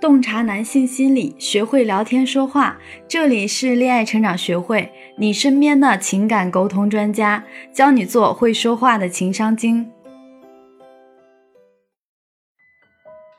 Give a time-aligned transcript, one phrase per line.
[0.00, 2.78] 洞察男性心理，学会聊天说话。
[3.08, 7.42] 这里是恋爱成长学会，你身边的情感沟通专家，
[7.72, 9.90] 教你做会说话的情商精。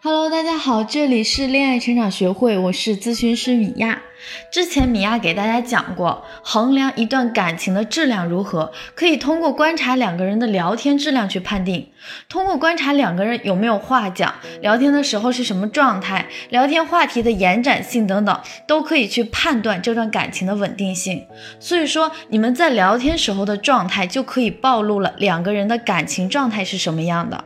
[0.02, 4.02] Hello，大家好，这里是恋爱成长学会，我是咨询师米娅。
[4.50, 11.90] 之前米娅给大家讲过，衡量一段感情的质量如何，可以通过观察两个人的聊天质量去判定。
[12.30, 21.26] 通过观察两个人有没有话讲，聊天的时候是什么状态，聊天话题的延展性等等，都可以去判断这段感情的稳定性。
[21.60, 27.44] 所以说，你们在聊天时候的状态，就可以暴露了两个人的感情状态是什么样的。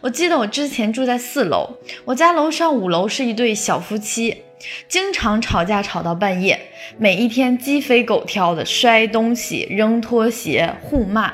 [0.00, 4.42] 我记得我之前住在四楼，我家楼上五楼是一对小夫妻，
[4.88, 6.60] 经常吵架吵到半夜，
[6.98, 11.32] 每一天鸡飞狗跳的摔东西、扔拖鞋、互骂，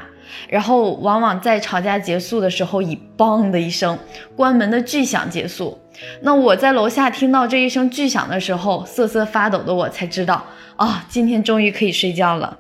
[0.48, 3.98] 然后往往在吵架结束的时候以“梆”的一声
[4.36, 5.78] 关门的巨响结束。
[6.22, 12.58] 那我在楼下听到这一声巨响的时候，瑟瑟发抖的我才知道啊，今天终于可以睡觉了。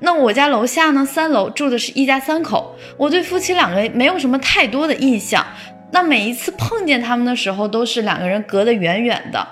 [0.00, 1.04] 那我家楼下呢？
[1.04, 5.44] 三楼住的是一家三口，我对夫妻两个没有什么太多的印象。
[5.90, 9.48] 那每一次碰见他们的时候，都是两个人隔得远远的，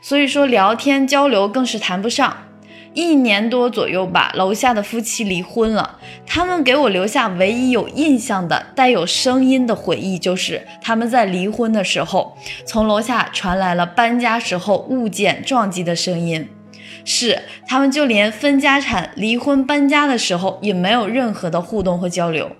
[0.00, 2.44] 所以说聊天交流更是谈不上。
[2.92, 5.98] 一年多左右吧，楼下的夫妻离婚了。
[6.26, 16.48] 他们给我留下唯一有印象的带有声音的回忆，就是他们在离婚的时候，从楼下传来了搬家时候物件撞击的声音。
[17.04, 22.56] 是，他们就连分家产、离婚、搬家的时候也没有任何的互动和交流，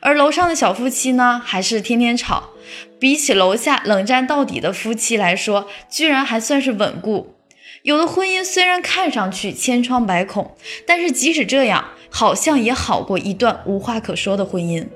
[0.00, 2.50] 而楼上的小夫妻呢，还是天天吵。
[2.98, 7.34] 比起楼下冷战到底的夫妻来说，居然还算是稳固。
[7.82, 10.52] 有的婚姻虽然看上去千疮百孔，
[10.86, 14.86] 但是即使这样，好像也好过一段无话可说的婚姻。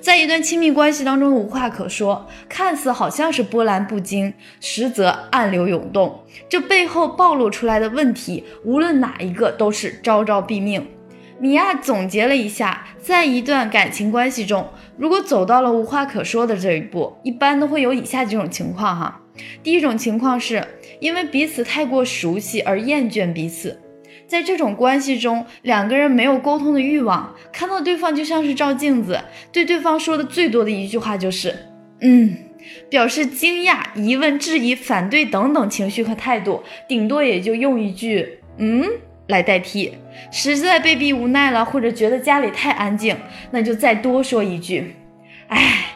[0.00, 6.20] 在一段亲密关系当中无话可说，看似好像是波澜不惊，实则暗流涌动。
[6.48, 10.86] 这背后暴露出来的问题，无论哪一个都是招招毙命。
[11.40, 19.22] 米娅总结了一下，在一段感情关系中，如果走到了无话可说的这一步，一般都会有以下几种情况哈。
[19.62, 20.66] 第一种情况是
[21.00, 23.80] 因为彼此太过熟悉而厌倦彼此，
[24.26, 29.20] 在这种关系中，两个人没有沟通的欲望，看到对方就像是照镜子，
[29.52, 31.54] 对对方说的最多的一句话就是
[32.00, 32.36] “嗯”，
[32.90, 38.84] 表示惊讶、疑问、质疑、反对等等情绪和态度，顶多也就用一句“嗯”
[39.28, 39.92] 来代替。
[40.32, 43.16] 实在被逼无奈了，或者觉得家里太安静，
[43.50, 44.96] 那就再多说一句
[45.48, 45.92] “哎”。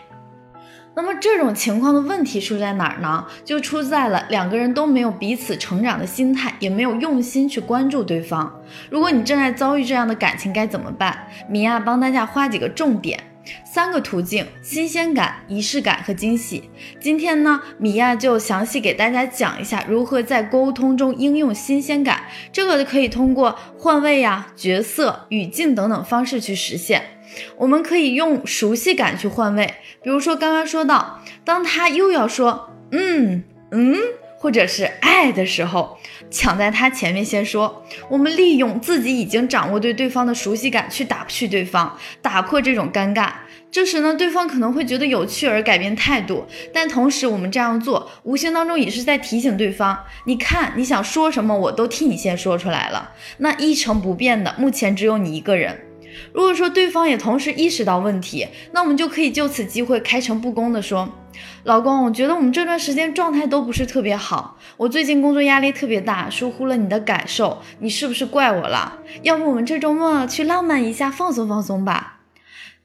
[1.03, 3.25] 那么这种情况的问题出在哪儿呢？
[3.43, 8.61] 就出在了两个人都没有彼此成长的心态，也没有用心去关注对方。
[8.91, 11.27] 如果你正在遭遇这样的感情，该怎么办？
[11.49, 13.19] 米娅帮大家画几个重点，
[13.65, 16.71] 三个途径：新鲜感、仪式感和惊喜。
[17.01, 22.23] 今天呢，米娅就详细给大家讲一下如何在沟通中应用新鲜感。
[22.53, 27.03] 这个可以通过换位呀、角色、语境等等方式去实现。
[27.57, 33.97] 我们可以用熟悉感去换位，比如说刚刚说到，当他又要说嗯嗯
[34.43, 35.99] 或者是爱的时候，
[36.31, 37.85] 抢在他前面先说。
[38.09, 43.31] 我们利用自己已经掌握对对方的熟悉感去打趣对方，打破这种尴尬。
[43.71, 53.13] 这时呢，对方可能会觉得有趣而改变态度，但同时我们这样做，无形当中也是在提醒对方：你看你想说什么，我都替你先说出来了。
[53.37, 55.90] 那一成不变的，目前只有你一个人。
[56.33, 61.09] 如果说对方也同时意识到问题，那我们就可以就此机会开诚布公的说
[61.65, 68.99] ：“老公，我觉得我们这段时间状态都不是特别好，我最近工作压力特别大，疏忽了你的感受，你是不是怪我了？
[69.23, 72.19] 要不我们这周末去浪漫一下，放松放松吧。”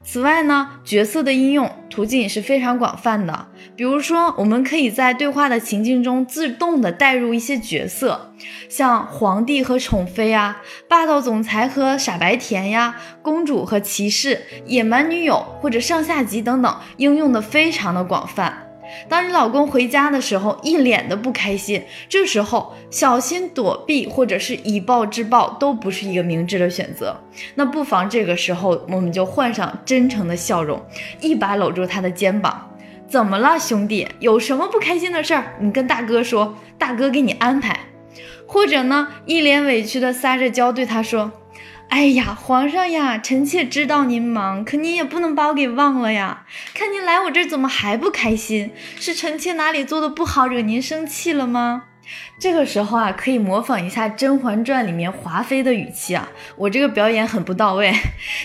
[0.08, 3.48] 此外呢，角色的应用途径也是非常广泛的。
[3.74, 8.32] 比如说，我们可以在对话的情境中自动的带入一些角色，
[8.68, 18.65] 像皇帝和宠妃啊，霸道总裁和傻白甜呀，公主和骑士，野蛮女友或者上下级等等，应用的非常的广泛。
[19.08, 27.16] 当你老公回家的时候，一脸的不开心，这时候小心躲避或者是以暴制暴都不是一个明智的选择。
[27.54, 30.80] 那不妨这个时候，我们就换上真诚的笑容，
[31.20, 32.70] 一把搂住他的肩膀。
[33.08, 34.08] 怎么了，兄弟？
[34.18, 35.54] 有什么不开心的事儿？
[35.60, 37.78] 你跟大哥说，大哥给你安排。
[38.48, 41.30] 或者呢，一脸委屈的撒着娇对他说。
[41.88, 46.44] 哎呀，皇上呀，臣妾知道您忙，可您也不能把我给忘了呀。
[46.74, 48.72] 看您来我这儿怎么还不开心？
[48.98, 51.84] 是臣妾哪里做的不好，惹您生气了吗？
[52.38, 56.28] 这个时候啊，可以模仿一下《甄嬛传》里面华妃的语气啊。
[56.56, 57.92] 我这个表演很不到位，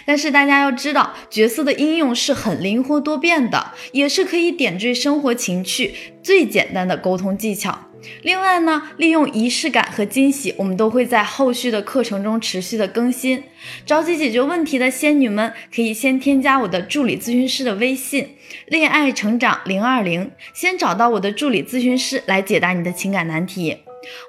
[0.05, 5.93] 但是大家要知道，角色的应用是很灵活多变的，也是可以点缀生活情趣
[6.23, 7.77] 最简单的沟通技巧。
[8.24, 13.44] 另外呢，利用仪式感和惊喜，我们都会在后续的课程中持续的更新。
[13.86, 18.36] 着急解决问题的仙女们，可以先添加我的助理咨询师的微信
[18.68, 23.77] “恋爱成长零二零”，先找到我的助理咨询师来解答你的情感难题。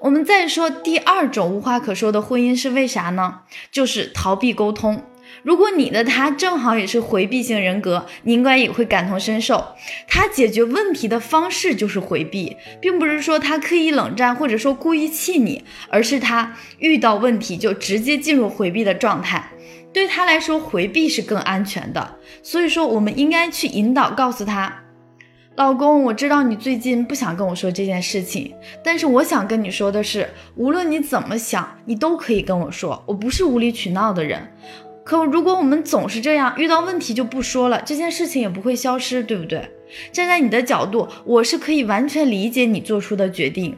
[0.02, 3.40] 我们再说第二种无话可说的婚姻是为啥呢？
[3.70, 5.02] 就是逃避沟通。
[5.43, 9.75] 如果你的他正好也是回避型人格，你应该也会感同身受。
[10.06, 19.50] 他解决问题的方式就是回避，并不是说他刻意冷战或者说故意气你，而是他遇到问题就直接进入回避的状态。
[19.93, 22.17] 对他来说，回避是更安全的。
[22.43, 24.84] 所以说，我们应该去引导，告诉他，
[25.55, 34.50] 老公，我知道你最近不想跟我说这件事情，但是我想跟你说的是，无论你怎么想，你都可以跟我说，我不是无理取闹的人。
[35.04, 39.69] 可如果我们总是这样，遇到问题就不说了，这件事情也不会消失，对不对？
[40.12, 43.76] 站在你的角度，我是可以完全理解你做出的决定。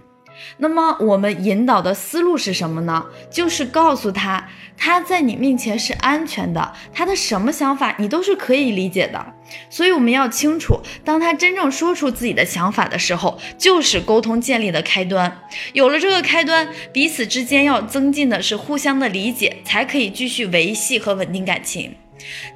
[0.58, 3.06] 那么我们引导的思路是什么呢？
[3.30, 9.34] 就是告诉他，他在你面前是安全的，他的什么想法你都是可以理解的。
[9.68, 15.40] 所以我们要清楚，当他真正说出自己的想法的时候，就是沟通建立的开端。
[15.72, 21.94] 有了这个开端，彼此之间要增进的是互相的理解，才可以继续维系和稳定感情。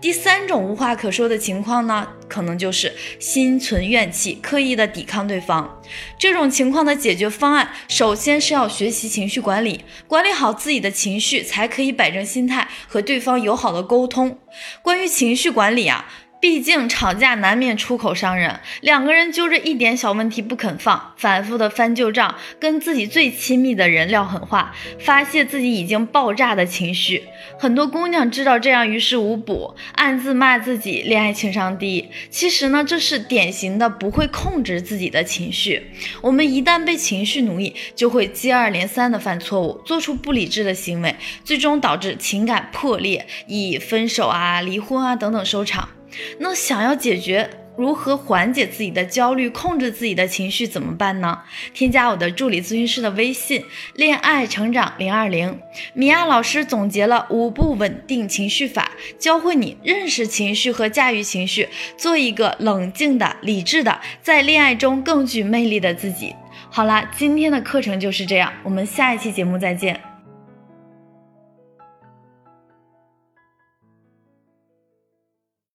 [0.00, 5.80] 第三种无话可说的情况呢，可能就是心存怨气，刻意的抵抗对方。
[6.18, 14.38] 这种情况的解决方案，首先是要学习情绪管理，管理好自己的情绪，才可以摆正心态和对方友好的沟通。
[14.82, 16.06] 关于情绪管理啊。
[16.40, 27.24] 毕竟吵架难免出口伤人，两个人揪着一点小问题不肯放，反复的翻旧账，跟自己最亲密的人撂狠话，发泄自己已经爆炸的情绪。
[27.58, 32.08] 很多姑娘知道这样于事无补，暗自骂自己恋爱情商低。
[32.30, 35.90] 其实呢，这是典型的不会控制自己的情绪。
[36.22, 45.88] 我们一旦被情绪奴役，就会接二连三的犯错误，做出不理智的行为，最终导致情感破裂，以分手啊、离婚啊等等收场。
[46.38, 51.40] 那想要解决如何缓解自己的焦虑，控制自己的情绪怎么办呢？
[51.72, 53.64] 添加我的助理咨询师的微信
[53.94, 55.60] “恋爱成长零二零”，
[55.94, 66.34] 米娅老师总结了五步稳定情绪法，教会你认识情绪和驾驭情绪，做一个冷静的、理智的，在恋爱中更具魅力的自己。
[66.70, 70.07] 好啦，今天的课程就是这样，我们下一期节目再见。